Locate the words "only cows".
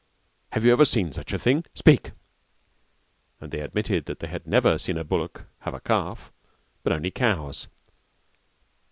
6.91-7.67